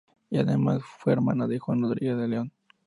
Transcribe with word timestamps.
Y 0.31 0.39
además 0.39 0.81
fue 0.83 1.13
hermana 1.13 1.45
de 1.47 1.59
Juan 1.59 1.83
Rodríguez 1.83 2.17
de 2.17 2.27
León. 2.27 2.51